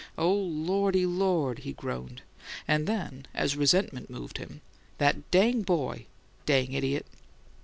"Oh, 0.17 0.33
Lordy, 0.33 1.05
Lord!" 1.05 1.59
he 1.59 1.73
groaned, 1.73 2.23
and 2.67 2.87
then, 2.87 3.27
as 3.35 3.55
resentment 3.55 4.09
moved 4.09 4.39
him 4.39 4.61
"That 4.97 5.29
dang 5.29 5.61
boy! 5.61 6.07
Dang 6.47 6.73
idiot!" 6.73 7.05